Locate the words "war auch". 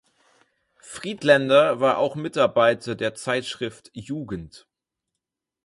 1.79-2.15